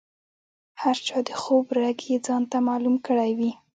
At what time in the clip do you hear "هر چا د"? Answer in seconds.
0.81-1.29